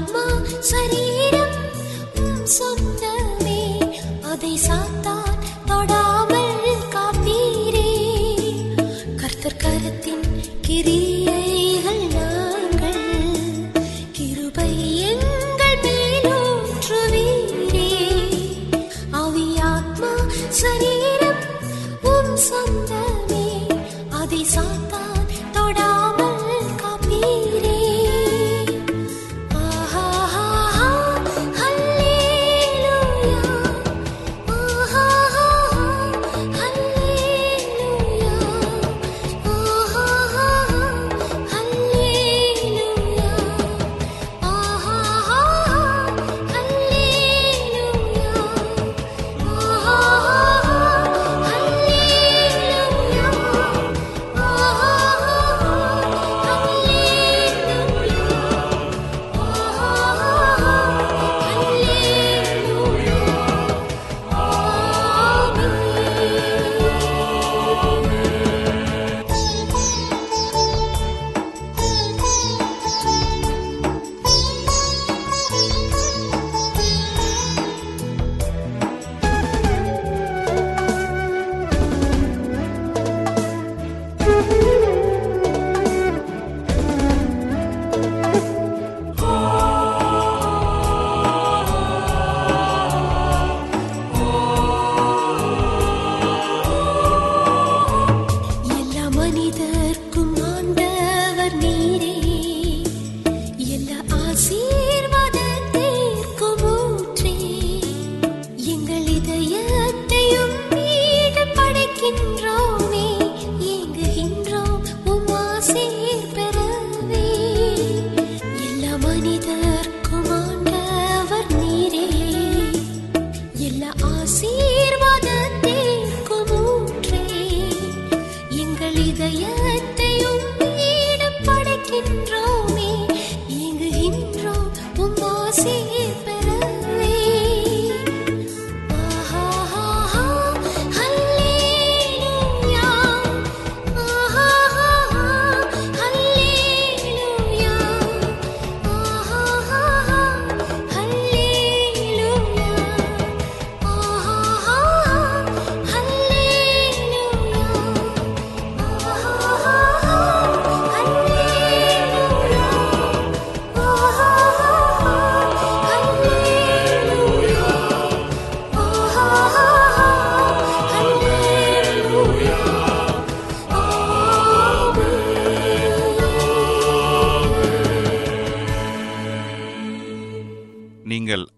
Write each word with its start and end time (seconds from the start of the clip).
ஆத்மா 0.00 0.26
சரீரம் 0.60 1.56
சொந்தமே. 2.58 3.62
அதை 4.22 4.52
சாத்தா 4.66 5.14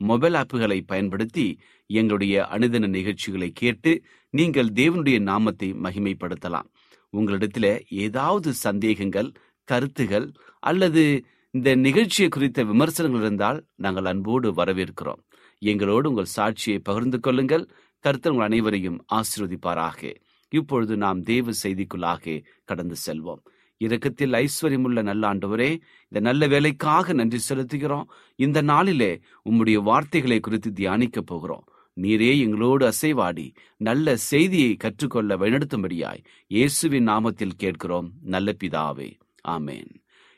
மொபைல் 0.00 0.34
ஆப்புகளை 0.34 0.80
பயன்படுத்தி 0.86 1.58
எங்களுடைய 1.86 2.46
அனுதின 2.50 2.88
நிகழ்ச்சிகளை 2.88 3.50
கேட்டு 3.50 4.02
நீங்கள் 4.30 4.66
தேவனுடைய 4.66 5.18
நாமத்தை 5.20 5.72
மகிமைப்படுத்தலாம். 5.72 6.68
உங்களிடத்தில் 7.10 7.86
ஏதாவது 7.88 8.52
சந்தேகங்கள் 8.52 9.32
கருத்துகள் 9.64 10.32
அல்லது 10.60 11.24
இந்த 11.50 11.74
நிகழ்ச்சியை 11.74 12.28
குறித்த 12.30 12.64
விமர்சனங்கள் 12.64 13.20
இருந்தால் 13.20 13.58
நாங்கள் 13.74 14.04
அன்போடு 14.04 14.48
வரவேற்கிறோம். 14.52 15.22
எங்களோடு 15.62 16.08
உங்கள் 16.08 16.34
சாட்சியை 16.36 16.78
பகிர்ந்து 16.78 17.20
கொள்ளுங்கள். 17.20 17.68
கருத்து 18.04 18.30
உங்கள் 18.30 18.46
அனைவரையும் 18.46 19.04
ஆசீர்வதிப்பாராக. 19.12 20.16
இப்பொழுது 20.52 20.96
நாம் 20.96 21.22
தேவ 21.22 21.50
செய்திக்குள்ளாக 21.62 22.44
கடந்து 22.64 22.96
செல்வோம். 23.06 23.42
இறக்கத்தில் 23.78 24.32
ஐஸ்வர்யமுள்ள 24.32 25.02
நல்ல 25.02 25.34
ஆண்டவரே 25.34 25.70
இந்த 26.04 26.20
நல்ல 26.20 26.46
வேலைக்காக 26.46 27.12
நன்றி 27.12 27.38
செலுத்துகிறோம். 27.48 28.04
இந்த 28.36 28.62
நாளிலே 28.62 29.20
உம்முடைய 29.50 29.74
வார்த்தைகளை 29.74 30.40
குறித்து 30.40 30.72
தியானிக்க 30.72 31.20
போகிறோம். 31.20 31.64
நீரே 32.00 32.38
எங்களோடு 32.38 32.92
அசைவாடி 32.92 33.54
நல்ல 33.76 34.16
செய்தியை 34.16 34.74
கற்றுக்கொள்ள 34.74 35.36
வழிநடத்தும்படியாய் 35.36 36.24
இயேசுவின் 36.46 37.08
நாமத்தில் 37.08 37.56
கேட்கிறோம். 37.56 38.12
நல்ல 38.22 38.54
பிதாவே 38.64 39.10
ஆமேன். 39.48 39.90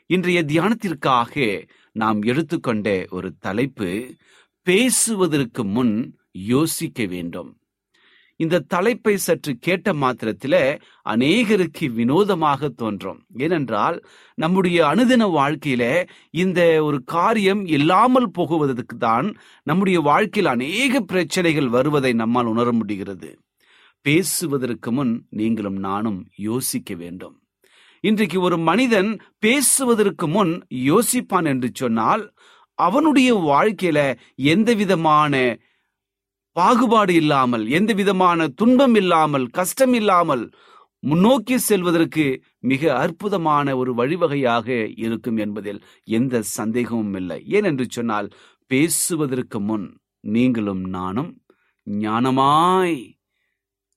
இன்றைய 0.05 0.43
தியானத்திற்காக 0.43 1.67
நாம் 1.91 2.21
எடுத்துக்கொண்ட 2.21 3.05
ஒரு 3.09 3.33
தலைப்பு 3.39 4.15
பேசுவதற்கு 4.61 5.65
முன் 5.65 6.19
யோசிக்க 6.31 7.05
வேண்டும். 7.05 7.60
இந்த 8.43 8.61
தலைப்பை 8.73 9.13
சற்று 9.17 9.51
கேட்ட 9.59 9.93
மாத்திரத்தில 9.93 10.55
அநேகருக்கு 11.05 11.85
வினோதமாக 11.97 12.69
தோன்றும். 12.81 13.19
ஏனென்றால் 13.37 13.97
நம்முடைய 14.37 14.77
அனுதின 14.91 15.27
வாழ்க்கையில 15.39 15.83
இந்த 16.43 16.59
ஒரு 16.83 16.99
காரியம் 17.15 17.61
இல்லாமல் 17.77 18.29
போகுவதற்கு 18.31 18.97
தான் 18.97 19.27
நம்முடைய 19.67 19.99
வாழ்க்கையில் 20.01 20.53
அநேக 20.55 21.01
பிரச்சனைகள் 21.11 21.69
வருவதை 21.69 22.13
நம்மால் 22.13 22.45
உணர 22.45 22.71
முடிகிறது. 22.71 23.31
பேசுவதற்கு 24.05 24.91
முன் 24.91 25.13
நீங்களும் 25.29 25.79
நானும் 25.79 26.19
யோசிக்க 26.49 26.93
வேண்டும். 26.95 27.35
இன்றைக்கு 28.03 28.37
ஒரு 28.41 28.57
மனிதன் 28.69 29.09
பேசுவதற்கு 29.39 30.27
முன் 30.27 30.53
யோசிப்பான் 30.85 31.47
என்று 31.53 31.69
சொன்னால் 31.73 32.23
அவனுடைய 32.79 33.31
வாழ்க்கையில 33.49 33.99
எந்த 34.53 34.69
விதமான 34.73 35.33
பாகுபாடு 36.55 37.13
இல்லாமல் 37.21 37.65
எந்த 37.77 37.91
விதமான 37.93 38.47
துன்பம் 38.59 38.95
இல்லாமல் 38.95 39.45
கஷ்டம் 39.49 39.93
இல்லாமல் 39.93 40.43
முன்னோக்கி 41.03 41.55
செல்வதற்கு 41.67 42.25
மிக 42.71 42.81
அற்புதமான 42.95 43.75
ஒரு 43.77 43.91
வழிவகையாக 43.93 44.67
இருக்கும் 45.05 45.37
என்பதில் 45.37 45.79
எந்த 46.17 46.41
சந்தேகமும் 46.57 47.15
இல்லை. 47.15 47.39
ஏனென்று 47.57 47.85
சொன்னால் 47.89 48.27
பேசுவதற்கு 48.71 49.59
முன் 49.59 49.87
நீங்களும் 50.23 50.83
நானும் 50.97 51.31
ஞானமாய் 51.87 52.99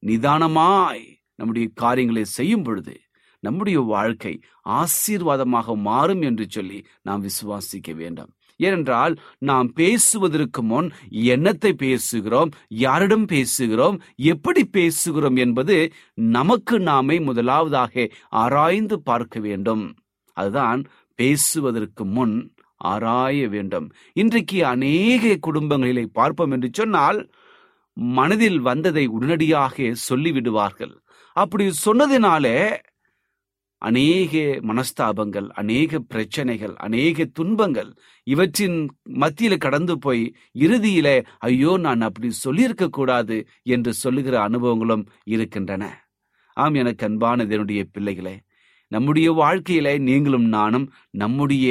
நிதானமாய் 0.02 1.04
நம்முடைய 1.36 1.66
காரியங்களை 1.74 2.24
செய்யும் 2.38 2.62
பொழுது 2.62 2.94
நம்முடைய 3.42 3.78
வாழ்க்கை 3.94 4.34
ஆசீர்வாதமாக 4.80 5.76
மாறும் 5.88 6.22
என்று 6.22 6.44
சொல்லி 6.48 6.78
நாம் 7.02 7.24
விசுவாசிக்க 7.26 7.88
வேண்டும். 7.94 8.30
ஏனென்றால் 8.56 9.14
நாம் 9.38 9.72
பேசுவதற்கு 9.72 10.62
முன் 10.62 10.92
என்னத்தை 11.10 11.72
பேசுகிறோம் 11.84 12.50
யாரிடம் 12.68 13.26
பேசுகிறோம் 13.26 14.00
எப்படி 14.16 14.62
பேசுகிறோம் 14.72 15.36
என்பது 15.36 15.92
நமக்கு 16.14 16.80
நாமே 16.80 17.18
முதலாவதாக 17.18 18.08
ஆராய்ந்து 18.28 19.02
பார்க்க 19.02 19.40
வேண்டும். 19.40 19.94
அதுதான் 20.36 20.82
பேசுவதற்கு 21.14 22.04
முன் 22.04 22.54
ஆராய 22.76 23.48
வேண்டும். 23.48 23.92
இன்றைக்கு 24.12 24.66
அநேக 24.66 25.38
குடும்பங்களிலே 25.46 26.04
பார்ப்போம் 26.12 26.50
என்று 26.50 26.68
சொன்னால் 26.72 27.30
மனதில் 27.92 28.60
வந்ததை 28.60 29.06
உடனடியாக 29.06 29.94
சொல்லிவிடுவார்கள். 30.08 30.94
அப்படி 31.32 31.70
சொன்னதினாலே 31.86 32.76
அநேக 33.84 34.34
மனஸ்தாபங்கள் 34.68 35.48
அநேக 35.52 36.00
பிரச்சனைகள் 36.12 36.74
அநேக 36.86 37.26
துன்பங்கள் 37.38 37.90
இவற்றின் 38.26 38.78
மத்தியில 39.20 39.54
கடந்து 39.56 39.94
போய் 39.98 40.24
இறுதியில 40.58 41.08
ஐயோ 41.48 41.72
நான் 41.76 42.00
அப்படி 42.00 42.30
சொல்லியிருக்க 42.44 42.86
கூடாது 42.88 43.36
என்று 43.66 43.92
சொல்லுகிற 43.94 44.36
அனுபவங்களும் 44.48 45.04
இருக்கின்றன. 45.34 45.84
ஆம் 46.56 46.74
எனக்கு 46.74 47.06
அன்பான 47.06 47.42
இதனுடைய 47.42 47.82
பிள்ளைகளே 47.92 48.36
நம்முடைய 48.92 49.28
வாழ்க்கையில 49.42 49.88
நீங்களும் 50.08 50.48
நானும் 50.48 50.86
நம்முடைய 51.14 51.68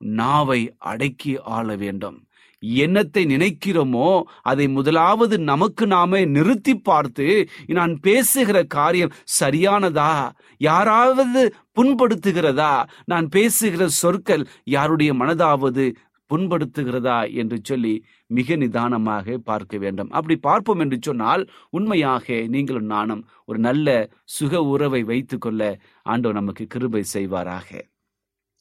நாவை 0.00 0.60
அடக்கி 0.90 1.32
ஆள 1.56 1.68
வேண்டும். 1.76 2.18
என்னத்தை 2.82 3.22
நினைக்கிறோமோ 3.32 4.08
அதை 4.42 4.66
முதலாவது 4.68 5.36
நமக்கு 5.50 5.86
நாமே 5.86 6.20
நிறுத்தி 6.26 6.74
பார்த்து 6.78 7.26
நான் 7.66 7.94
பேசுகிற 8.00 8.58
காரியம் 8.76 9.14
சரியானதா? 9.40 10.32
யாராவது 10.60 11.42
புண்படுத்துகிறதா? 11.76 12.72
நான் 13.04 13.28
பேசுகிற 13.28 13.88
சொற்கள் 13.88 14.44
யாருடைய 14.64 15.12
மனதாவது 15.14 15.84
புண்படுத்துகிறதா? 16.30 17.18
என்று 17.34 17.56
சொல்லி 17.62 17.94
மிக 18.26 18.56
நிதானமாக 18.56 19.36
பார்க்க 19.38 19.78
வேண்டும். 19.78 20.10
அப்படி 20.10 20.36
பார்ப்போம் 20.36 20.78
என்று 20.78 20.98
சொன்னால் 21.00 21.42
உண்மையாக 21.70 22.36
நீங்களும் 22.46 22.84
நானும் 22.84 23.22
ஒரு 23.44 23.58
நல்ல 23.58 23.88
சுக 24.24 24.62
உறவை 24.64 25.02
வைத்துக்கொள்ள 25.02 25.62
ஆண்டவர் 26.02 26.38
நமக்கு 26.40 26.66
கிருபை 26.66 27.04
செய்வாராக. 27.12 27.68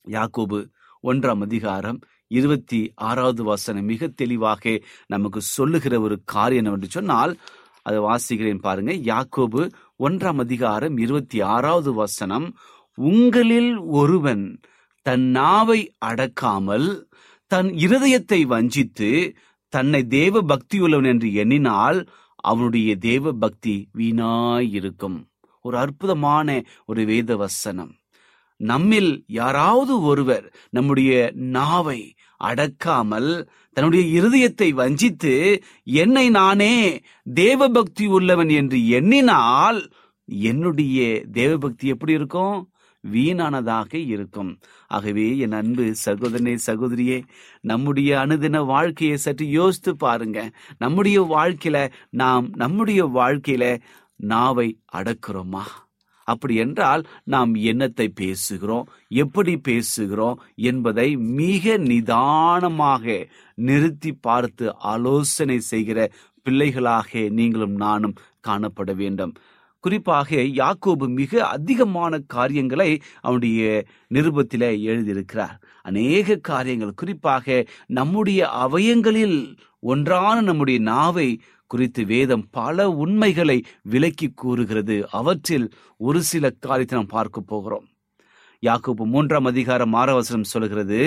யாக்கோபு 0.08 0.60
ஒன்றாம் 1.04 1.42
அதிகாரம் 1.42 2.00
இருபத்தி 2.34 2.80
ஆறாவது 3.08 3.42
வசனம் 3.44 3.90
மிக 3.92 4.08
தெளிவாக 4.22 4.74
நமக்கு 5.08 5.42
சொல்லுகிற 5.56 5.94
ஒரு 6.00 6.16
காரியம் 6.26 6.70
என்று 6.74 6.90
சொன்னால் 6.90 7.34
அதை 7.86 8.00
வாசிக்கிறேன் 8.02 8.66
பாருங்க. 8.68 8.92
யாக்கோபு 9.12 9.62
ஒன்றாம் 10.00 10.40
அதிகாரம் 10.40 10.96
இருபத்தி 10.98 11.40
ஆறாவது 11.54 11.92
வசனம் 11.94 12.48
உங்களில் 12.98 13.74
ஒருவன் 14.00 14.46
தன் 15.06 15.26
நாவை 15.32 15.80
அடக்காமல் 16.06 16.88
தன் 17.52 17.70
இருதயத்தை 17.86 18.40
வஞ்சித்து 18.54 19.10
தன்னை 19.74 20.02
தேவ 20.18 20.42
பக்தியுள்ளவன் 20.42 21.12
என்று 21.14 21.30
எண்ணினால் 21.34 22.00
அவனுடைய 22.44 22.92
தேவ 23.10 23.34
பக்தி 23.44 23.76
வீணாயிருக்கும். 23.98 25.18
ஒரு 25.66 25.76
அற்புதமான 25.78 26.48
ஒரு 26.86 27.02
வேத 27.06 27.36
வசனம் 27.36 27.92
நம்மில் 28.60 29.12
யாராவது 29.28 29.94
ஒருவர் 30.02 30.46
நம்முடைய 30.70 31.14
நாவை 31.56 32.00
அடக்காமல் 32.44 33.32
தன்னுடைய 33.76 34.04
இருதயத்தை 34.20 34.70
வஞ்சித்து 34.74 35.34
என்னை 35.84 36.30
நானே 36.30 36.76
தேவபக்தி 37.34 38.06
உள்ளவன் 38.08 38.50
என்று 38.50 38.80
எண்ணினால் 38.90 39.80
என்னுடைய 40.50 40.98
தேவபக்தி 41.32 41.86
எப்படி 41.86 42.14
இருக்கும்? 42.14 42.58
வீணானதாக 43.04 43.92
இருக்கும். 44.08 44.52
ஆகவே 44.88 45.26
என் 45.38 45.52
அன்பு 45.52 45.86
சகோதரனே 46.06 46.54
சகோதரியே 46.68 47.18
நம்முடைய 47.62 48.12
அனுதின 48.18 48.66
வாழ்க்கையை 48.66 49.18
சற்று 49.18 49.46
யோசித்து 49.50 49.94
பாருங்க. 49.96 50.40
நம்முடைய 50.78 51.18
வாழ்க்கையில 51.36 51.78
நாம் 52.10 52.46
நம்முடைய 52.56 53.02
வாழ்க்கையில 53.20 53.66
நாவை 54.16 54.68
அடக்குறோமா? 54.94 55.66
அப்படி 56.24 56.56
என்றால் 56.56 57.04
நாம் 57.24 57.56
என்னத்தை 57.56 58.08
பேசுகிறோம் 58.22 58.88
எப்படி 59.08 59.54
பேசுகிறோம் 59.68 60.38
என்பதை 60.56 61.08
மிக 61.16 61.78
நிதானமாக 61.78 63.06
நிறுத்தி 63.56 64.12
பார்த்து 64.22 64.66
ஆலோசனை 64.78 65.60
செய்கிற 65.60 66.00
பிள்ளைகளாக 66.46 67.30
நீங்களும் 67.30 67.76
நானும் 67.76 68.16
காணப்பட 68.48 68.92
வேண்டும். 68.96 69.34
குறிப்பாக 69.84 70.30
யாக்கோபு 70.36 71.06
மிக 71.14 71.32
அதிகமான 71.48 72.20
காரியங்களை 72.28 72.90
அவனுடைய 73.22 73.62
நிருபத்தில் 74.08 74.68
எழுதியிருக்கிறார். 74.90 75.56
அநேக 75.82 76.38
காரியங்கள் 76.42 76.94
குறிப்பாக 76.94 77.66
நம்முடைய 77.90 78.42
அவயங்களில் 78.66 79.38
ஒன்றான 79.84 80.36
நம்முடைய 80.42 80.80
நாவை 80.80 81.28
குறித்து 81.74 82.02
வேதம் 82.06 82.46
பல 82.52 82.88
உண்மைகளை 83.04 83.58
விலக்கி 83.92 84.28
கூறுகிறது. 84.42 84.96
அவற்றில் 85.12 85.68
ஒரு 86.08 86.20
சில 86.32 86.52
காரியத்தை 86.60 86.98
நாம் 87.00 87.14
பார்க்க 87.16 87.50
போகிறோம். 87.52 87.88
யாக்கோபு 88.64 89.04
மூன்றாம் 89.14 89.46
அதிகாரம் 89.46 89.94
ஆரவசனம் 89.94 90.52
சொல்கிறது 90.54 91.02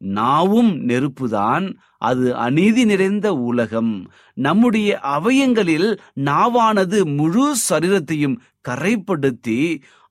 நாவும் 0.00 0.72
நெருப்புதான் 0.88 1.66
அது 1.98 2.28
அநீதி 2.36 2.84
நிறைந்த 2.84 3.26
உலகம். 3.50 3.92
நம்முடைய 4.36 4.88
அவயங்களில் 5.16 5.88
நாவானது 6.24 6.98
முழு 7.18 7.46
சரீரத்தையும் 7.68 8.36
கரைப்படுத்தி 8.68 9.60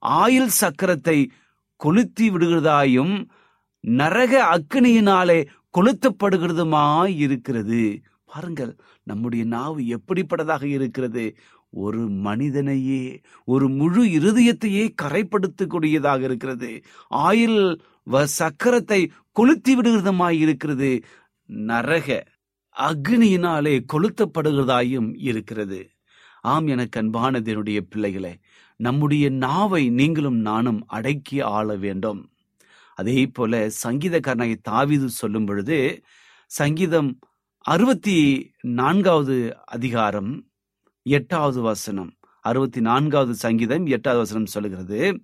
ஆயில் 0.01 0.53
சக்கரத்தை 0.61 1.17
கொளுத்தி 1.81 2.27
விடுகிறதாயும் 2.29 3.15
நரக 3.83 4.31
அக்கினியினாலே 4.55 5.39
கொளுத்தப்படுகிறதுமாய் 5.77 7.13
இருக்கிறது. 7.25 7.83
பாருங்கள் 8.31 8.73
நம்முடைய 9.09 9.43
நாவு 9.55 9.79
எப்படிப்பட்டதாக 9.97 10.63
இருக்கிறது? 10.77 11.25
ஒரு 11.83 12.01
மனிதனையே 12.27 13.03
ஒரு 13.47 13.67
முழு 13.79 14.03
இருதயத்தையே 14.17 14.83
கரைப்படுத்தக்கூடியதாக 15.01 16.21
இருக்கிறது. 16.29 16.71
ஆயில் 17.27 17.59
வ 18.11 18.23
சக்கரத்தை 18.39 19.01
கொளுத்தி 19.31 19.73
விடுகிறதுமாய் 19.77 20.37
இருக்கிறது. 20.43 20.91
நரக 21.69 22.07
அக்னியினாலே 22.75 23.75
கொளுத்தப்படுகிறதாயும் 23.93 25.09
இருக்கிறது. 25.29 25.79
ஆம் 26.51 26.67
எனக்கு 26.67 26.97
அன்பானதனுடைய 27.01 27.79
பிள்ளைகளே 27.89 28.33
நம்முடைய 28.79 29.25
நாவை 29.45 29.83
நீங்களும் 29.99 30.39
நானும் 30.49 30.79
அடக்கி 30.87 31.37
ஆள 31.55 31.67
வேண்டும். 31.85 32.21
அதே 32.97 33.19
போல 33.35 33.53
சங்கீதக்காரனாகி 33.83 34.55
தாவிது 34.69 35.07
சொல்லும் 35.19 35.45
பொழுது 35.45 35.77
சங்கீதம் 36.51 37.09
அறுபத்தி 37.63 38.51
நான்காவது 38.61 39.57
அதிகாரம் 39.65 40.45
எட்டாவது 41.03 41.61
வசனம். 41.61 42.13
அறுபத்தி 42.41 42.81
நான்காவது 42.81 43.35
சங்கீதம் 43.35 43.85
எட்டாவது 43.85 44.21
வசனம் 44.21 44.45
சொல்லுகிறது 44.45 45.23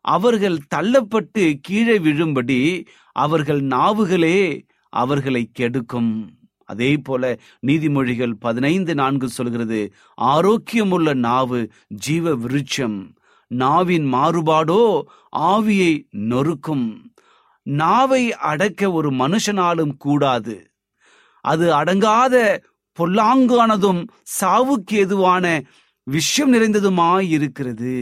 அவர்கள் 0.00 0.58
தள்ளப்பட்டு 0.74 1.54
கீழே 1.60 1.98
விழும்படி 1.98 2.86
அவர்கள் 3.12 3.60
நாவுகளே 3.60 4.66
அவர்களை 4.88 5.50
கெடுக்கும். 5.52 6.28
அதே 6.64 6.96
போல 6.96 7.38
நீதிமொழிகள் 7.66 8.32
பதினைந்து 8.32 8.94
நான்கு 8.94 9.28
சொல்கிறது 9.28 9.92
ஆரோக்கியமுள்ள 10.20 11.14
நாவு 11.14 11.68
ஜீவ 11.88 12.36
விருட்சம் 12.36 13.14
நாவின் 13.46 14.12
மாறுபாடோ 14.12 15.02
ஆவியை 15.36 16.06
நொறுக்கும். 16.10 17.12
நாவை 17.62 18.32
அடக்க 18.32 18.92
ஒரு 18.92 19.10
மனுஷனாலும் 19.10 19.96
கூடாது. 19.96 20.70
அது 21.46 21.64
அடங்காத 21.72 22.34
பொல்லாங்கானதும் 22.98 24.00
சாவுக்கு 24.40 24.96
எதுவான 25.04 25.62
விஷயம் 26.02 26.52
நிறைந்ததுமாயிருக்கிறது. 26.52 27.94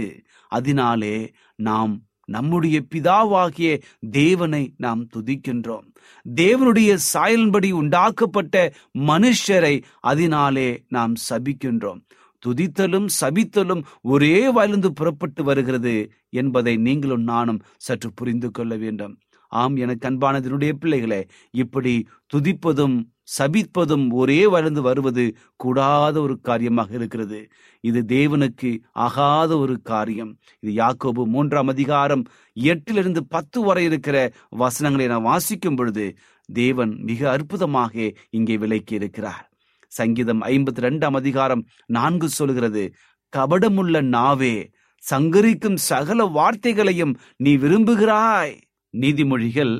அதனாலே 0.48 1.16
நாம் 1.56 1.94
நம்முடைய 2.24 2.76
பிதாவாகிய 2.94 3.70
தேவனை 4.10 4.62
நாம் 4.76 5.02
துதிக்கின்றோம். 5.14 5.86
தேவனுடைய 6.34 6.98
சாயலின்படி 7.12 7.70
உண்டாக்கப்பட்ட 7.70 8.72
மனுஷரை 8.98 9.82
அதனாலே 10.00 10.68
நாம் 10.88 11.14
சபிக்கின்றோம். 11.28 12.00
துதித்தலும் 12.46 13.08
சபித்தலும் 13.20 13.82
ஒரே 14.02 14.48
வாயிலிருந்து 14.48 14.92
புறப்பட்டு 14.92 15.44
வருகிறது 15.44 15.94
என்பதை 16.30 16.76
நீங்களும் 16.76 17.22
நானும் 17.22 17.62
சற்று 17.76 18.10
புரிந்து 18.12 18.50
கொள்ள 18.50 18.76
வேண்டும். 18.76 19.14
ஆம் 19.48 19.76
எனக்கு 19.76 20.08
அன்பானதனுடைய 20.08 20.72
பிள்ளைகளே 20.72 21.20
இப்படி 21.50 21.94
துதிப்பதும் 22.34 22.96
சபிப்பதும் 23.28 24.06
ஒரே 24.20 24.40
வளர்ந்து 24.46 24.82
வருவது 24.82 25.24
கூடாத 25.56 26.14
ஒரு 26.20 26.34
காரியமாக 26.48 26.90
இருக்கிறது. 26.98 27.40
இது 27.84 28.00
தேவனுக்கு 28.14 28.70
ஆகாத 29.06 29.50
ஒரு 29.58 29.74
காரியம். 29.82 30.32
இது 30.62 30.72
யாக்கோபு 30.82 31.24
மூன்றாம் 31.34 31.70
அதிகாரம் 31.74 32.22
எட்டிலிருந்து 32.56 33.22
பத்து 33.28 33.60
வரை 33.60 33.84
இருக்கிற 33.84 34.16
வசனங்களை 34.62 35.06
நான் 35.06 35.28
வாசிக்கும் 35.30 35.78
பொழுது 35.80 36.06
தேவன் 36.48 36.92
மிக 37.10 37.20
அற்புதமாக 37.30 37.94
இங்கே 38.30 38.56
விலக்கி 38.56 38.94
இருக்கிறார் 38.94 39.44
சங்கீதம் 39.92 40.40
ஐம்பத்தி 40.52 40.84
ரெண்டாம் 40.86 41.16
அதிகாரம் 41.20 41.64
நான்கு 41.96 42.28
சொல்கிறது 42.28 42.84
கபடமுள்ள 43.32 44.00
நாவே 44.14 44.54
சங்கரிக்கும் 45.02 45.78
சகல 45.90 46.24
வார்த்தைகளையும் 46.36 47.12
நீ 47.36 47.52
விரும்புகிறாய். 47.56 48.54
நீதிமொழிகள் 48.94 49.74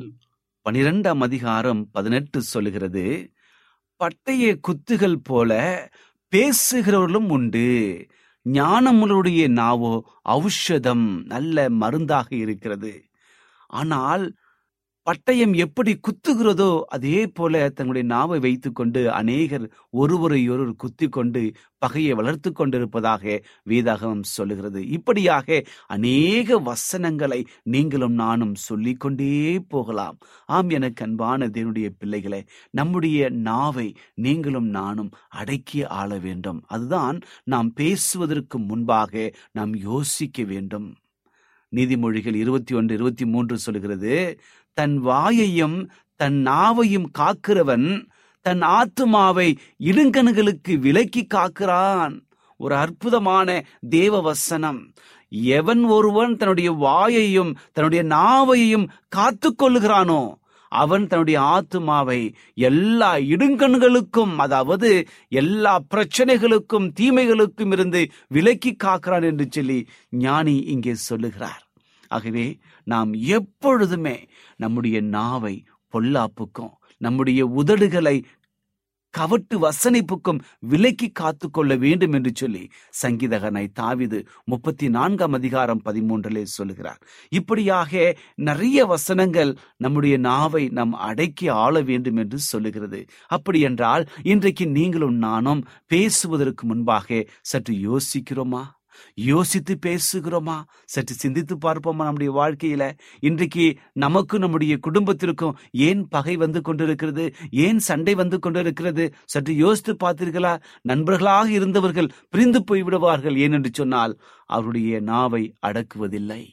பனிரெண்டாம் 0.66 1.22
அதிகாரம் 1.26 1.80
பதினெட்டு 1.92 2.38
சொல்லுகிறது 2.52 3.04
பட்டய 3.96 4.44
குத்துகள் 4.60 5.18
போல 5.22 5.52
பேசுகிறவர்களும் 6.32 7.28
உண்டு. 7.28 7.68
ஞானமுடைய 8.46 9.48
நாவோ 9.48 9.92
ஔஷதம் 10.28 11.24
நல்ல 11.24 11.68
மருந்தாக 11.70 12.28
இருக்கிறது. 12.36 12.92
ஆனால் 13.66 14.24
பட்டயம் 15.06 15.54
எப்படி 15.56 16.00
குத்துகிறதோ 16.00 16.80
அதே 16.82 17.26
போல 17.26 17.54
தங்களுடைய 17.68 18.08
நாவை 18.08 18.38
வைத்துக்கொண்டு 18.40 19.10
அநேகர் 19.12 19.70
ஒருவரை 19.90 20.48
ஒருவர் 20.48 20.76
குத்தி 20.76 21.08
கொண்டு 21.08 21.52
பகையை 21.78 22.12
வளர்த்து 22.12 22.52
கொண்டிருப்பதாக 22.52 23.42
வேதாகமம் 23.68 24.22
சொல்லுகிறது. 24.22 24.86
இப்படியாக 24.88 25.62
அநேக 25.86 26.58
வசனங்களை 26.58 27.46
நீங்களும் 27.62 28.12
நானும் 28.12 28.54
சொல்லிக்கொண்டே 28.54 29.60
போகலாம். 29.68 30.18
ஆம் 30.46 30.68
எனக்கு 30.68 31.04
அன்பான 31.04 31.46
தேவனுடைய 31.46 31.90
பிள்ளைகளை 31.98 32.44
நம்முடைய 32.70 33.28
நாவை 33.30 33.94
நீங்களும் 34.14 34.66
நானும் 34.66 35.10
அடக்கி 35.28 35.84
ஆள 35.84 36.18
வேண்டும். 36.18 36.64
அதுதான் 36.66 37.20
நாம் 37.44 37.72
பேசுவதற்கு 37.72 38.58
முன்பாக 38.58 39.32
நாம் 39.52 39.74
யோசிக்க 39.76 40.42
வேண்டும். 40.42 40.94
நீதிமொழிகள் 41.72 42.34
இருபத்தி 42.34 42.74
ஒன்று 42.74 42.94
இருபத்தி 42.94 43.24
மூன்று 43.26 43.58
சொல்கிறது 43.58 44.38
தன் 44.74 44.96
வாயையும் 44.98 45.90
தன் 46.20 46.38
நாவையும் 46.46 47.08
காக்கிறவன் 47.18 47.88
தன் 48.46 48.62
ஆத்துமாவை 48.78 49.48
இடுங்கணுகளுக்கு 49.84 50.72
விலக்கி 50.78 51.22
காக்கிறான். 51.34 52.14
ஒரு 52.56 52.74
அற்புதமான 52.74 53.48
தேவ 53.88 54.20
வசனம் 54.20 54.80
எவன் 55.58 55.84
ஒருவன் 55.84 56.36
தன்னுடைய 56.36 56.70
வாயையும் 56.72 57.52
தன்னுடைய 57.72 58.02
நாவையும் 58.04 58.86
காத்து 59.08 59.48
கொள்ளுகிறானோ 59.52 60.22
அவன் 60.72 61.06
தன்னுடைய 61.06 61.38
ஆத்துமாவை 61.54 62.20
எல்லா 62.54 63.10
இடுங்கண்களுக்கும் 63.16 64.36
அதாவது 64.36 64.90
எல்லா 65.28 65.74
பிரச்சனைகளுக்கும் 65.94 66.88
தீமைகளுக்கும் 67.00 67.72
இருந்து 67.72 68.00
விலக்கி 68.28 68.72
காக்கிறான் 68.84 69.22
என்று 69.22 69.46
சொல்லி 69.50 69.78
ஞானி 70.10 70.56
இங்கே 70.74 70.94
சொல்லுகிறார். 70.94 71.62
ஆகவே 72.08 72.58
நாம் 72.84 73.12
எப்பொழுதுமே 73.12 74.28
நம்முடைய 74.56 75.00
நாவை 75.00 75.64
பொல்லாப்புக்கும் 75.92 76.72
நம்முடைய 76.98 77.46
உதடுகளை 77.46 78.22
கவட்டு 79.10 79.68
வசனிப்புக்கும் 79.68 80.40
விலக்கி 80.58 81.08
காத்து 81.08 81.50
கொள்ள 81.50 81.76
வேண்டும் 81.76 82.12
என்று 82.12 82.30
சொல்லி 82.34 82.68
சங்கீதகனை 83.02 83.66
தாவிது 83.80 84.26
முப்பத்தி 84.44 84.88
நான்காம் 84.88 85.32
அதிகாரம் 85.32 85.82
பதிமூன்றிலே 85.84 86.42
சொல்லுகிறார். 86.42 87.00
இப்படியாக 87.28 88.16
நிறைய 88.34 88.86
வசனங்கள் 88.86 89.56
நம்முடைய 89.76 90.16
நாவை 90.16 90.68
நாம் 90.68 90.92
அடக்கி 90.92 91.48
ஆள 91.48 91.80
வேண்டும் 91.80 92.16
என்று 92.16 92.38
சொல்லுகிறது. 92.38 93.04
அப்படி 93.26 93.60
என்றால் 93.60 94.08
இன்றைக்கு 94.22 94.66
நீங்களும் 94.68 95.14
நானும் 95.14 95.64
பேசுவதற்கு 95.86 96.66
முன்பாக 96.66 97.24
சற்று 97.40 97.74
யோசிக்கிறோமா? 97.74 98.64
யோசித்து 99.14 99.78
பேசுகிறோமா? 99.86 100.62
சற்று 100.84 101.14
சிந்தித்து 101.14 101.56
பார்ப்போமா 101.56 101.96
நம்முடைய 101.96 102.32
வாழ்க்கையில? 102.32 102.92
இன்றைக்கு 103.20 103.78
நமக்கும் 103.92 104.40
நம்முடைய 104.40 104.78
குடும்பத்திற்கும் 104.78 105.56
ஏன் 105.70 106.08
பகை 106.08 106.36
வந்து 106.36 106.60
கொண்டிருக்கிறது? 106.60 107.34
ஏன் 107.50 107.78
சண்டை 107.78 108.14
வந்து 108.14 108.38
கொண்டிருக்கிறது? 108.38 109.14
சற்று 109.24 109.56
யோசித்து 109.56 109.94
பார்த்தீர்களா? 109.94 110.60
நண்பர்களாக 110.82 111.50
இருந்தவர்கள் 111.50 112.10
பிரிந்து 112.30 112.64
போய் 112.64 112.82
விடுவார்கள் 112.82 113.34
ஏனென்று 113.34 113.72
சொன்னால் 113.72 114.20
அவருடைய 114.46 115.00
நாவை 115.00 115.54
அடக்குவதில்லை. 115.66 116.48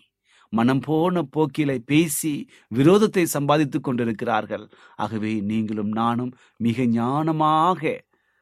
மனம் 0.50 0.80
போன 0.80 1.28
போக்கிலை 1.36 1.78
பேசி 1.86 2.50
விரோதத்தை 2.76 3.24
சம்பாதித்துக் 3.24 3.84
கொண்டிருக்கிறார்கள். 3.84 4.70
ஆகவே 4.96 5.40
நீங்களும் 5.40 5.88
நானும் 5.88 6.34
மிக 6.58 6.84
ஞானமாக 6.84 8.00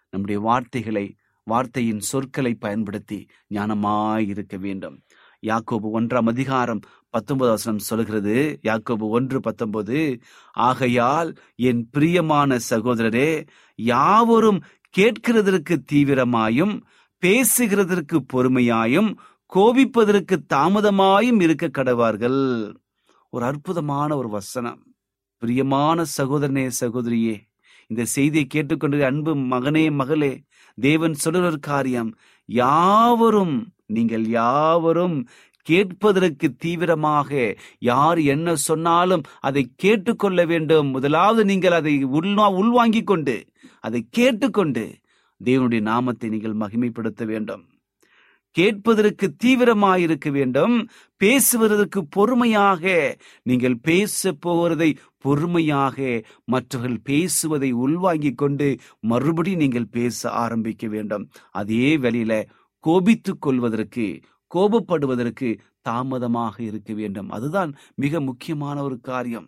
நம்முடைய 0.10 0.42
வார்த்தைகளை 0.42 1.16
வார்த்தையின் 1.50 2.02
சொற்களை 2.10 2.54
பயன்படுத்தி 2.66 3.20
ஞானமாயிருக்க 3.54 4.56
வேண்டும். 4.66 4.98
யாக்கோபு 5.48 5.88
ஒன்றாம் 5.98 6.30
அதிகாரம் 6.34 6.82
பத்தொன்பது 7.14 7.52
வசனம் 7.52 7.86
சொல்கிறது 7.90 8.36
யாக்கோபு 8.64 9.06
ஒன்று 9.16 9.40
பத்தொன்பது 9.40 10.00
ஆகையால் 10.68 11.30
என் 11.68 11.82
பிரியமான 11.92 12.58
சகோதரரே 12.70 13.30
யாவரும் 13.80 14.60
கேட்கிறதற்கு 14.94 15.76
தீவிரமாயும் 15.92 16.76
பேசுகிறதற்கு 17.24 18.18
பொறுமையாயும் 18.34 19.10
கோபிப்பதற்கு 19.52 20.36
தாமதமாயும் 20.54 21.40
இருக்க 21.42 21.68
கடவார்கள். 21.78 22.42
ஒரு 23.34 23.44
அற்புதமான 23.46 24.10
ஒரு 24.18 24.30
வசனம். 24.38 24.80
பிரியமான 25.42 26.06
சகோதரனே 26.18 26.66
சகோதரியே 26.82 27.36
இந்த 27.92 28.04
செய்தியை 28.16 28.46
கேட்டுக்கொண்டு 28.46 28.98
அன்பு 29.10 29.32
மகனே 29.52 29.84
மகளே 30.00 30.32
தேவன் 30.80 31.16
சொல்லுற 31.24 31.44
ஒரு 31.52 31.60
காரியம் 31.60 32.10
யாவரும் 32.46 33.56
நீங்கள் 33.86 34.26
யாவரும் 34.26 35.18
கேட்பதற்கு 35.68 36.48
தீவிரமாக 36.58 37.32
யார் 37.80 38.20
என்ன 38.34 38.56
சொன்னாலும் 38.56 39.24
அதை 39.40 39.64
கேட்டுக்கொள்ள 39.76 40.46
வேண்டும். 40.46 40.88
முதலாவது 40.90 41.46
நீங்கள் 41.46 41.72
அதை 41.72 42.06
உள்வா 42.06 42.48
உள்வாங்கிக் 42.62 43.10
கொண்டு 43.12 43.36
அதை 43.80 44.02
கேட்டுக்கொண்டு 44.10 44.84
தேவனுடைய 45.46 45.82
நாமத்தை 45.82 46.30
நீங்கள் 46.30 46.62
மகிமைப்படுத்த 46.64 47.26
வேண்டும். 47.26 47.64
கேட்பதற்கு 48.60 49.28
தீவிரமாயிருக்க 49.44 50.28
வேண்டும். 50.32 50.76
பேசுவதற்கு 51.18 52.00
பொறுமையாக. 52.06 52.84
நீங்கள் 53.44 53.78
பேச 53.82 54.32
போவதை 54.46 54.90
பொறுமையாக. 55.18 55.98
மற்றவர்கள் 56.46 57.00
பேசுவதை 57.04 57.70
உள்வாங்கிக் 57.86 58.40
கொண்டு 58.42 58.68
மறுபடி 59.12 59.54
நீங்கள் 59.56 59.94
பேச 59.98 60.30
ஆரம்பிக்க 60.46 60.88
வேண்டும். 60.88 61.26
அதே 61.52 61.98
வழியில 61.98 62.34
கோபித்துக் 62.84 63.42
கொள்வதற்கு 63.42 64.08
கோபப்படுவதற்கு 64.56 65.50
தாமதமாக 65.82 66.56
இருக்க 66.64 66.94
வேண்டும். 66.94 67.30
அதுதான் 67.30 67.72
மிக 67.96 68.22
முக்கியமான 68.22 68.78
ஒரு 68.84 68.98
காரியம். 69.00 69.48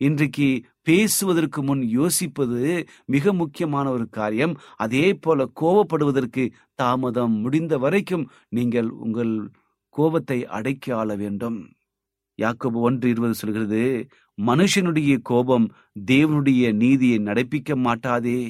இன்றைக்கு 0.00 0.48
பேசுவதற்கு 0.86 1.60
முன் 1.62 1.82
யோசிப்பது 1.98 2.60
மிக 3.06 3.32
முக்கியமான 3.32 3.86
ஒரு 3.90 4.06
காரியம். 4.18 4.54
அதே 4.76 5.06
போல 5.24 5.48
கோபப்படுவதற்கு 5.60 6.44
தாமதம் 6.74 7.34
முடிந்த 7.44 7.74
வரைக்கும் 7.84 8.24
நீங்கள் 8.56 8.90
உங்கள் 9.04 9.34
கோபத்தை 9.94 10.38
அடக்கி 10.56 10.90
ஆள 11.00 11.08
வேண்டும். 11.16 11.58
யாக்கோபு 12.38 12.78
ஒன்று 12.88 13.06
இருபது 13.08 13.34
சொல்கிறது 13.34 13.82
மனுஷனுடைய 14.38 15.12
கோபம் 15.22 15.66
தேவனுடைய 16.12 16.72
நீதியை 16.82 17.18
நடப்பிக்க 17.28 17.76
மாட்டாதே. 17.86 18.40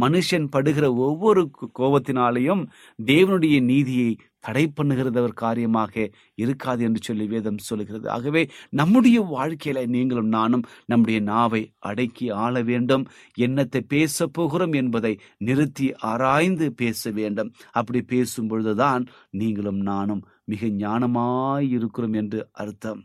மனுஷன் 0.00 0.46
படுகிற 0.50 0.94
ஒவ்வொரு 0.94 1.50
கோ- 1.60 1.78
கோபத்தினாலேயும் 1.78 2.66
தேவனுடைய 3.06 3.62
நீதியை 3.62 4.16
தடை 4.40 4.72
பண்ணுகிறது 4.76 5.18
ஒரு 5.18 5.32
காரியமாக 5.34 6.10
இருக்காது 6.34 6.84
என்று 6.84 7.00
சொல்லி 7.02 7.26
வேதம் 7.26 7.58
சொல்லுகிறது. 7.58 8.10
ஆகவே 8.10 8.48
நம்முடைய 8.70 9.22
வாழ்க்கையில 9.22 9.86
நீங்களும் 9.86 10.28
நானும் 10.28 10.62
நம்முடைய 10.86 11.20
நாவை 11.20 11.72
அடக்கி 11.78 12.30
ஆள 12.30 12.62
வேண்டும். 12.62 13.06
என்னத்தை 13.38 13.80
பேச 13.88 14.26
போகிறோம் 14.26 14.72
என்பதை 14.72 15.18
நிறுத்தி 15.38 15.94
ஆராய்ந்து 15.94 16.74
பேச 16.74 17.10
வேண்டும். 17.10 17.52
அப்படி 17.72 18.02
பேசும் 18.02 18.46
பொழுதுதான் 18.46 19.06
நீங்களும் 19.30 19.80
நானும் 19.80 20.26
மிக 20.44 20.66
ஞானமாய் 20.66 21.68
இருக்கிறோம் 21.68 22.12
என்று 22.12 22.48
அர்த்தம். 22.52 23.04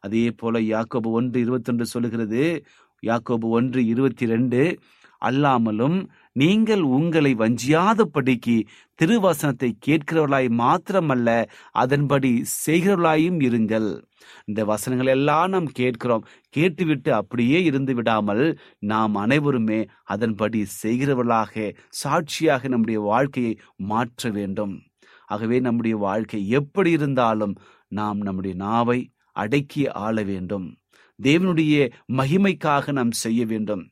அதே 0.00 0.30
போல 0.30 0.60
யாக்கோபு 0.60 1.06
ஒன்று 1.06 1.40
இருபத்தொன்று 1.40 1.86
சொல்லுகிறது. 1.86 2.64
யாக்கோபு 3.06 3.44
ஒன்று 3.44 3.86
இருபத்தி 3.86 4.26
ரெண்டு 4.26 4.78
அல்லாமலும் 5.24 6.08
நீங்கள் 6.36 6.80
உங்களை 6.80 7.34
வஞ்சியாதபடிக்கு 7.34 8.54
திருவசனத்தை 8.98 9.68
கேட்கிறவர்களாய் 9.86 10.48
மாத்திரமல்ல 10.60 11.28
அதன்படி 11.70 12.44
செய்கிறவர்களாயும் 12.66 13.38
இருங்கள். 13.48 13.88
இந்த 14.44 14.64
வசனங்கள் 14.64 15.06
எல்லாம் 15.06 15.50
நாம் 15.50 15.66
கேட்கிறோம். 15.66 16.24
கேட்டுவிட்டு 16.50 17.14
அப்படியே 17.14 17.62
இருந்து 17.62 17.94
விடாமல் 17.94 18.58
நாம் 18.78 19.14
அனைவருமே 19.14 19.80
அதன்படி 20.04 20.66
செய்கிறவர்களாக 20.82 21.74
சாட்சியாக 21.88 22.68
நம்முடைய 22.68 23.00
வாழ்க்கையை 23.00 23.58
மாற்ற 23.76 24.30
வேண்டும். 24.30 24.74
ஆகவே 25.26 25.60
நம்முடைய 25.60 25.96
வாழ்க்கை 25.96 26.48
எப்படி 26.48 26.90
இருந்தாலும் 26.90 27.54
நாம் 27.88 28.18
நம்முடைய 28.18 28.56
நாவை 28.56 29.00
அடக்கி 29.32 29.88
ஆள 29.88 30.22
வேண்டும். 30.22 30.66
தேவனுடைய 31.22 31.92
மகிமைக்காக 32.12 32.92
நாம் 32.92 33.10
செய்ய 33.24 33.46
வேண்டும். 33.46 33.84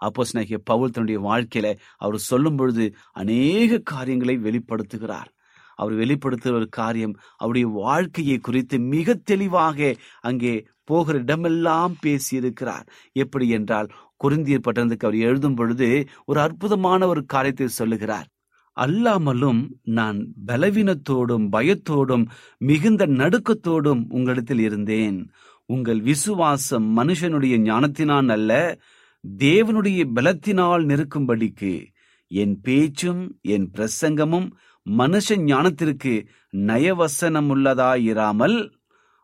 அப்போஸ் 0.00 0.58
பவுல் 0.64 0.90
தன்னுடைய 0.90 1.20
வாழ்க்கையில 1.20 1.78
அவர் 1.96 2.26
சொல்லும் 2.30 2.56
பொழுது 2.56 2.94
அநேக 3.12 3.78
காரியங்களை 3.78 4.36
வெளிப்படுத்துகிறார். 4.38 5.30
அவர் 5.76 5.94
வெளிப்படுத்துகிற 5.94 6.52
ஒரு 6.52 6.68
காரியம் 6.68 7.14
அவருடைய 7.36 7.68
வாழ்க்கையை 7.68 8.38
குறித்து 8.38 8.78
மிக 8.78 9.14
தெளிவாக 9.14 9.94
அங்கே 10.20 10.66
போகிற 10.84 11.18
இடமெல்லாம் 11.18 11.96
பேசியிருக்கிறார். 12.02 12.86
எப்படி 13.12 13.48
என்றால் 13.48 13.90
குருந்தியர் 14.24 14.64
பட்டணத்துக்கு 14.64 15.06
அவர் 15.06 15.18
எழுதும் 15.18 15.54
பொழுது 15.54 16.08
ஒரு 16.24 16.40
அற்புதமான 16.40 17.06
ஒரு 17.06 17.24
காரியத்தை 17.24 17.68
சொல்லுகிறார். 17.68 18.26
அல்லாமலும் 18.76 19.60
நான் 19.82 20.18
பலவீனத்தோடும் 20.46 21.46
பயத்தோடும் 21.52 22.24
மிகுந்த 22.58 23.06
நடுக்கத்தோடும் 23.06 24.02
உங்களிடத்தில் 24.08 24.58
இருந்தேன். 24.58 25.30
உங்கள் 25.66 26.00
விசுவாசம் 26.00 26.98
மனுஷனுடைய 26.98 27.58
ஞானத்தினால் 27.58 28.28
அல்ல 28.28 28.52
தேவனுடைய 29.24 30.00
பலத்தினால் 30.14 30.84
நிற்கும்படிக்கு 30.84 31.72
என் 32.28 32.60
பேச்சும் 32.60 33.38
என் 33.42 33.70
பிரசங்கமும் 33.76 34.48
மனுஷ 34.86 35.36
ஞானத்திற்கு 35.44 36.12
நயவசனமுள்ளதாயிராமல் 36.66 38.56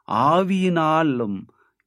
ஆவியினாலும் 0.08 1.36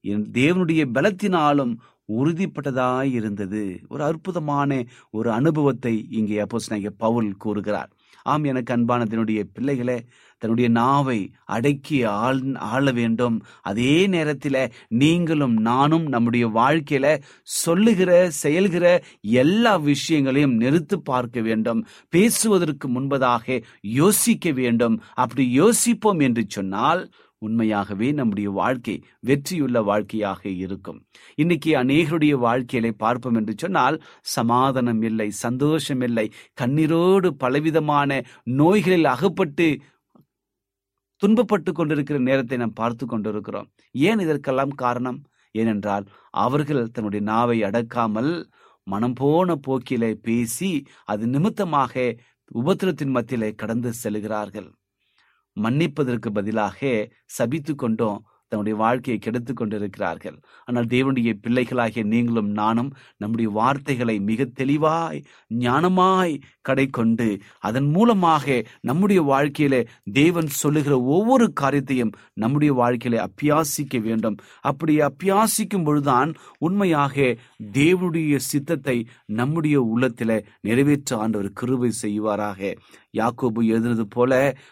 என் 0.04 0.26
தேவனுடைய 0.32 0.82
பலத்தினாலும் 0.94 1.74
உறுதிப்பட்டதாய் 2.10 3.12
இருந்தது 3.12 3.80
ஒரு 3.88 4.04
அற்புதமான 4.04 4.72
ஒரு 5.12 5.32
அனுபவத்தை 5.32 6.06
இங்கே 6.10 6.44
அப்போஸ் 6.44 6.70
பவுல் 6.98 7.32
கூறுகிறார். 7.38 7.92
ஆம் 8.24 8.44
எனக்கு 8.44 8.74
அன்பான 8.74 9.06
தன்னுடைய 9.06 9.44
பிள்ளைகளே 9.54 10.04
தன்னுடைய 10.38 10.70
நாவை 10.70 11.32
அடக்கி 11.46 12.04
ஆள் 12.04 12.56
ஆள 12.56 12.92
வேண்டும். 12.92 13.44
அதே 13.62 14.08
நேரத்தில் 14.08 14.72
நீங்களும் 14.88 15.54
நானும் 15.54 16.06
நம்முடைய 16.08 16.48
வாழ்க்கையில 16.48 17.22
சொல்லுகிற 17.44 18.30
செயல்கிற 18.30 18.86
எல்லா 19.22 19.76
விஷயங்களையும் 19.76 20.60
நிறுத்து 20.60 20.96
பார்க்க 21.04 21.42
வேண்டும். 21.42 21.88
பேசுவதற்கு 22.10 22.90
முன்பதாக 22.90 23.64
யோசிக்க 23.82 24.52
வேண்டும். 24.52 25.02
அப்படி 25.14 25.52
யோசிப்போம் 25.52 26.20
என்று 26.20 26.46
சொன்னால் 26.48 27.12
உண்மையாகவே 27.42 28.08
நம்முடைய 28.12 28.50
வாழ்க்கை 28.52 28.96
வெற்றியுள்ள 29.20 29.78
வாழ்க்கையாக 29.84 30.42
இருக்கும். 30.50 31.00
இன்னைக்கு 31.36 31.72
அநேகருடைய 31.84 32.36
வாழ்க்கையில 32.46 32.92
பார்ப்போம் 32.98 33.36
என்று 33.36 33.54
சொன்னால் 33.58 33.98
சமாதானம் 34.22 35.02
இல்லை 35.02 35.30
சந்தோஷம் 35.46 36.02
இல்லை 36.02 36.28
கண்ணீரோடு 36.62 37.30
பலவிதமான 37.44 38.20
நோய்களில் 38.62 39.06
அகப்பட்டு 39.06 39.68
துன்பப்பட்டு 41.22 41.72
கொண்டிருக்கிற 41.72 42.18
நேரத்தை 42.20 42.58
நாம் 42.58 42.80
பார்த்து 42.82 43.06
கொண்டிருக்கிறோம். 43.06 43.70
ஏன் 43.92 44.20
இதற்கெல்லாம் 44.20 44.74
காரணம்? 44.84 45.20
ஏனென்றால் 45.52 46.06
அவர்கள் 46.44 46.92
தன்னுடைய 46.92 47.22
நாவை 47.26 47.58
அடக்காமல் 47.64 48.32
மனம் 48.88 49.14
போன 49.14 49.56
போக்கிலே 49.68 50.12
பேசி 50.28 50.72
அது 51.04 51.24
நிமித்தமாக 51.28 51.94
உபத்திரத்தின் 52.56 53.16
மத்தியிலே 53.16 53.50
கடந்து 53.56 53.90
செல்கிறார்கள். 53.94 54.70
மன்னிப்பதற்கு 55.66 56.32
பதிலாக 56.32 56.80
சபித்து 57.26 57.76
கொண்டோம். 57.76 58.24
தன்னுடைய 58.52 58.76
வாழ்க்கையை 58.78 59.16
கெடுத்து 59.20 59.54
கொண்டிருக்கிறார்கள். 59.54 60.36
ஆனால் 60.66 60.86
தேவனுடைய 60.86 61.32
பிள்ளைகளாகிய 61.44 62.04
நீங்களும் 62.04 62.52
நானும் 62.52 62.92
நம்முடைய 63.18 63.48
வார்த்தைகளை 63.52 64.16
மிக 64.20 64.46
தெளிவாய் 64.60 65.20
ஞானமாய் 65.60 66.36
கடை 66.62 66.86
கொண்டு 66.88 67.28
அதன் 67.60 67.90
மூலமாக 67.90 68.64
நம்முடைய 68.82 69.22
வாழ்க்கையில 69.24 69.76
தேவன் 70.14 70.50
சொல்லுகிற 70.62 70.96
ஒவ்வொரு 71.16 71.48
காரியத்தையும் 71.54 72.16
நம்முடைய 72.34 72.74
வாழ்க்கையில 72.74 73.22
அப்பியாசிக்க 73.28 74.02
வேண்டும். 74.02 74.40
அப்படி 74.62 74.96
அப்பியாசிக்கும் 75.00 75.84
பொழுதுதான் 75.84 76.32
உண்மையாக 76.60 77.36
தேவனுடைய 77.74 78.36
சித்தத்தை 78.52 78.98
நம்முடைய 79.26 79.78
உள்ளத்தில 79.94 80.42
நிறைவேற்ற 80.62 81.18
ஆண்டவர் 81.18 81.58
கிருவை 81.62 81.92
செய்வாராக. 82.02 82.76
யாக்கோபு 83.14 83.62
எழுதுனது 83.74 84.08
போல 84.10 84.32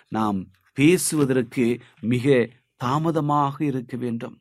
நாம் 0.10 0.40
பேசுவதற்கு 0.76 1.66
மிக 2.02 2.50
தாமதமாக 2.76 3.64
இருக்க 3.66 3.98
வேண்டும். 3.98 4.36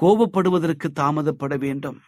கோபப்படுவதற்கு 0.00 0.88
தாமதப்பட 1.00 1.58
வேண்டும். 1.58 1.98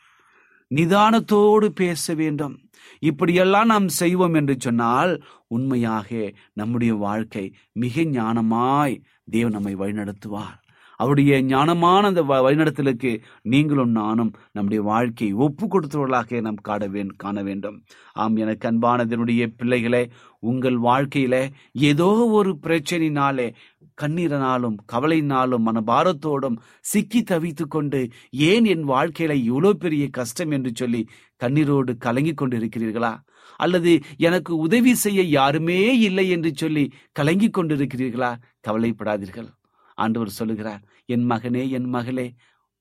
நிதானத்தோடு 0.75 1.67
பேச 1.67 2.15
வேண்டும். 2.15 2.55
இப்படியெல்லாம் 2.99 3.67
நாம் 3.67 3.89
செய்வோம் 3.89 4.35
என்று 4.35 4.55
சொன்னால் 4.59 5.13
உண்மையாக 5.47 6.33
நம்முடைய 6.53 6.95
வாழ்க்கை 6.95 7.45
மிக 7.73 8.01
ஞானமாய் 8.01 8.97
தேவன் 9.31 9.53
நம்மை 9.53 9.75
வழிநடத்துவார். 9.77 10.59
அவருடைய 10.97 11.43
ஞானமான 11.43 12.01
அந்த 12.01 12.23
வ- 12.23 12.43
வழிநடத்தலுக்கு 12.45 13.21
நீங்களும் 13.43 13.91
நானும் 13.91 14.33
நம்முடைய 14.53 14.83
வாழ்க்கையை 14.83 15.37
ஒப்பு 15.37 15.67
கொடுத்தவர்களாக 15.67 16.41
நாம் 16.41 16.55
காண 16.55 16.89
காண 17.17 17.43
வேண்டும். 17.43 17.83
ஆம் 18.13 18.37
எனக்கு 18.37 18.71
அன்பானதனுடைய 18.71 19.53
பிள்ளைகளே 19.57 20.09
உங்கள் 20.39 20.79
வாழ்க்கையில 20.79 21.51
ஏதோ 21.73 22.07
ஒரு 22.07 22.59
பிரச்சனையினாலே 22.63 23.55
கண்ணீரனாலும் 24.03 24.77
கவலையினாலும் 24.93 25.67
மனபாரத்தோடும் 25.67 26.57
சிக்கி 26.81 27.23
தவித்து 27.23 27.67
கொண்டு 27.69 28.09
ஏன் 28.31 28.65
என் 28.65 28.89
வாழ்க்கையில 28.89 29.33
இவ்வளோ 29.51 29.71
பெரிய 29.71 30.09
கஷ்டம் 30.09 30.51
என்று 30.51 30.73
சொல்லி 30.75 31.09
கண்ணீரோடு 31.45 31.97
கலங்கி 31.97 32.35
கொண்டு 32.35 32.59
இருக்கிறீர்களா 32.59 33.13
அல்லது 33.57 34.01
எனக்கு 34.17 34.57
உதவி 34.57 34.95
செய்ய 34.95 35.23
யாருமே 35.23 35.99
இல்லை 35.99 36.29
என்று 36.29 36.55
சொல்லி 36.55 36.93
கலங்கிக் 37.13 37.59
கொண்டிருக்கிறீர்களா? 37.59 38.35
கவலைப்படாதீர்கள். 38.69 39.64
ஆண்டவர் 39.95 40.29
சொல்லுகிறார் 40.29 40.83
என் 41.07 41.31
மகனே 41.31 41.71
என் 41.71 41.85
மகளே 41.85 42.35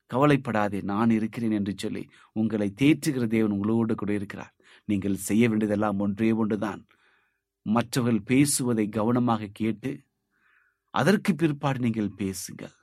கவலைப்படாதே 0.06 0.82
நான் 0.82 1.10
இருக்கிறேன் 1.10 1.52
என்று 1.52 1.74
சொல்லி 1.78 2.10
உங்களை 2.32 2.74
தேற்றுகிற 2.82 3.28
தேவன் 3.28 3.52
உங்களோடு 3.52 3.96
கூட 3.96 4.14
இருக்கிறார். 4.14 4.54
நீங்கள் 4.86 5.16
செய்ய 5.16 5.50
வேண்டியதெல்லாம் 5.50 6.00
ஒன்றே 6.00 6.32
ஒன்றுதான். 6.32 6.88
மற்றவர்கள் 7.62 8.24
பேசுவதை 8.24 8.90
கவனமாக 8.90 9.50
கேட்டு 9.54 9.92
அதற்கு 10.90 11.36
பிற்பாடு 11.36 11.80
நீங்கள் 11.80 12.16
பேசுங்கள். 12.16 12.76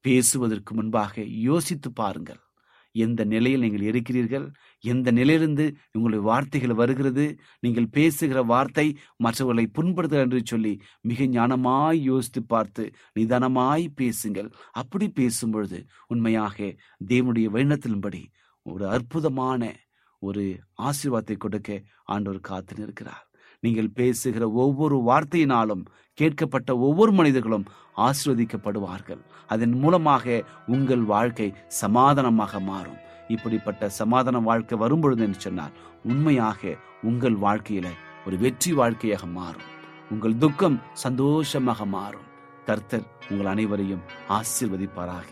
பேசுவதற்கு 0.00 0.74
முன்பாக 0.74 1.22
யோசித்து 1.22 1.92
பாருங்கள். 1.92 2.47
எந்த 2.92 3.24
நிலையில் 3.24 3.60
நீங்கள் 3.60 3.80
இருக்கிறீர்கள்? 3.80 4.46
எந்த 4.80 5.10
நிலையிலிருந்து 5.10 5.76
உங்களுடைய 5.92 6.24
வார்த்தைகள் 6.26 6.74
வருகிறது? 6.74 7.38
நீங்கள் 7.60 7.88
பேசுகிற 7.88 8.42
வார்த்தை 8.42 8.98
மற்றவர்களை 9.16 9.66
புண்படுத்துகிற 9.78 10.16
என்று 10.18 10.42
சொல்லி 10.44 10.80
மிக 11.00 11.24
ஞானமாய் 11.24 12.00
யோசித்து 12.02 12.42
பார்த்து 12.44 12.92
நிதானமாய் 13.20 13.86
பேசுங்கள். 13.94 14.50
அப்படி 14.70 15.08
பேசும் 15.08 15.50
பொழுது 15.50 15.86
உண்மையாக 16.06 16.74
தேவனுடைய 17.08 17.48
வழிநத்தின்படி 17.56 18.24
ஒரு 18.62 18.88
அற்புதமான 18.88 19.72
ஒரு 20.18 20.44
ஆசீர்வாதத்தை 20.78 21.36
கொடுக்க 21.36 21.82
ஆண்டவர் 22.04 22.40
காத்து 22.40 22.74
நிற்கிறார் 22.78 23.27
நீங்கள் 23.60 23.90
பேசுகிற 23.90 24.50
ஒவ்வொரு 24.50 24.96
வார்த்தையினாலும் 25.06 25.84
கேட்கப்பட்ட 26.18 26.70
ஒவ்வொரு 26.78 27.12
மனிதர்களும் 27.12 27.66
ஆசிர்வதிக்கப்படுவார்கள். 27.96 29.20
அதன் 29.46 29.74
மூலமாக 29.78 30.44
உங்கள் 30.66 31.02
வாழ்க்கை 31.02 31.54
சமாதானமாக 31.68 32.60
மாறும். 32.60 32.98
இப்படிப்பட்ட 33.28 33.88
சமாதான 33.88 34.38
வாழ்க்கை 34.38 34.78
வரும்பொழுது 34.78 35.22
என்று 35.22 35.40
சொன்னால் 35.40 35.74
உண்மையாக 36.04 36.76
உங்கள் 37.02 37.34
வாழ்க்கையில 37.34 37.88
ஒரு 38.26 38.38
வெற்றி 38.38 38.72
வாழ்க்கையாக 38.72 39.26
மாறும். 39.26 39.68
உங்கள் 40.10 40.36
துக்கம் 40.36 40.80
சந்தோஷமாக 40.92 41.84
மாறும். 41.84 42.26
கர்த்தர் 42.64 43.06
உங்கள் 43.30 43.46
அனைவரையும் 43.46 44.02
ஆசிர்வதிப்பாராக. 44.28 45.30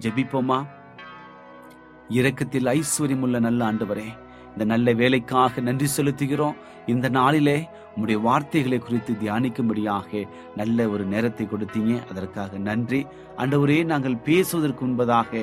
ஜெபிப்போமா? 0.00 0.66
இரக்கத்தில் 2.08 2.64
ஐஸ்வர்யமுள்ள 2.64 3.38
நல்ல 3.40 3.72
ஆண்டவரே 3.72 4.08
இந்த 4.56 4.66
நல்ல 4.72 4.92
வேலைக்காக 5.00 5.60
நன்றி 5.60 5.86
செலுத்துகிறோம். 5.96 6.54
இந்த 6.92 7.06
நாளிலே 7.08 7.56
உங்களுடைய 7.88 8.18
வார்த்தைகளை 8.26 8.78
குறித்து 8.78 9.12
தியானிக்கும்படியாக 9.22 10.22
நல்ல 10.56 10.88
ஒரு 10.88 11.04
நேரத்தை 11.04 11.44
கொடுத்தீங்க. 11.46 11.94
அதற்காக 12.10 12.58
நன்றி. 12.68 13.00
அண்டவரே 13.42 13.84
நாங்கள் 13.84 14.16
பேசுவதற்கு 14.28 14.82
முன்பதாக 14.86 15.42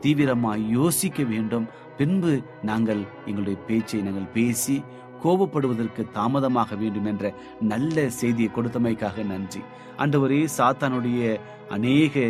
தீவிரமாக 0.00 0.64
யோசிக்க 0.78 1.22
வேண்டும். 1.32 1.66
பின்பு 1.98 2.32
நாங்கள் 2.62 3.02
எங்களுடைய 3.26 3.58
பேச்சை 3.68 4.00
நாங்கள் 4.00 4.32
பேசி 4.38 4.76
கோபப்படுவதற்கு 5.24 6.02
தாமதமாக 6.12 6.74
வேண்டும் 6.74 7.10
என்ற 7.12 7.34
நல்ல 7.60 8.08
செய்தியை 8.20 8.50
கொடுத்தமைக்காக 8.54 9.26
நன்றி. 9.34 9.62
அண்டவரே 9.98 10.40
சாத்தானுடைய 10.58 11.38
அநேக 11.68 12.24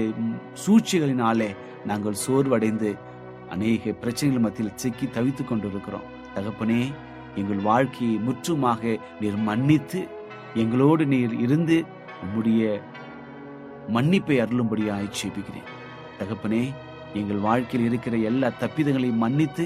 சூழ்ச்சிகளினாலே 0.64 1.51
நாங்கள் 1.87 2.23
சோர்வடைந்து 2.27 2.92
அநேக 3.51 3.92
பிரச்சனைகள் 4.03 4.44
மத்தியில் 4.44 4.77
சிக்கி 4.83 5.07
தவித்துக் 5.07 5.49
கொண்டிருக்கிறோம். 5.49 6.07
தகப்பனே 6.35 6.83
எங்கள் 7.40 7.62
வாழ்க்கையை 7.68 8.16
முற்றுமாக 8.27 8.83
நீர் 9.20 9.38
மன்னித்து 9.49 10.01
எங்களோடு 10.55 11.07
நீர் 11.07 11.35
இருந்து 11.40 11.77
உம்முடைய 12.25 12.81
மன்னிப்பை 13.94 14.37
அருளும்படியாய் 14.42 15.14
ஜெபிக்கிறேன். 15.18 15.70
தகப்பனே 16.18 16.62
எங்கள் 17.14 17.40
வாழ்க்கையில் 17.47 17.88
இருக்கிற 17.88 18.16
எல்லா 18.16 18.49
தப்பிதங்களையும் 18.61 19.23
மன்னித்து 19.25 19.64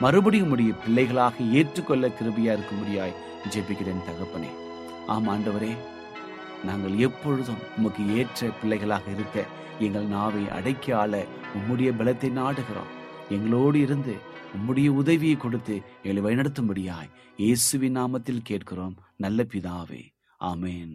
மறுபடியும் 0.00 0.50
உடைய 0.50 0.72
பிள்ளைகளாக 0.84 1.44
ஏற்றுக்கொள்ள 1.58 2.06
கிருபியா 2.18 2.52
இருக்கும்படியாய் 2.56 3.18
ஜெபிக்கிறேன் 3.54 4.06
தகப்பனே. 4.08 4.50
ஆம் 5.06 5.28
ஆண்டவரே 5.28 5.72
நாங்கள் 6.64 6.94
எப்பொழுதும் 7.06 7.64
உமக்கு 7.78 8.02
ஏற்ற 8.16 8.48
பிள்ளைகளாக 8.60 9.06
இருக்க 9.10 9.44
எங்கள் 9.78 10.06
நாவை 10.06 10.42
அடக்கி 10.50 10.92
ஆள 10.92 11.24
உம்முடைய 11.56 11.90
பலத்தை 11.98 12.30
நாடுகிறோம். 12.40 12.92
எங்களோடு 13.28 13.80
இருந்து 13.80 14.14
உம்முடைய 14.56 14.88
உதவியை 14.88 15.36
கொடுத்து 15.36 15.82
எழுவை 16.04 16.06
வழிநடத்தும்படியாய் 16.06 17.10
இயேசுவின் 17.36 17.96
நாமத்தில் 17.96 18.40
கேட்கிறோம். 18.42 18.96
நல்ல 19.16 19.42
பிதாவே. 19.42 20.02
ஆமேன். 20.40 20.94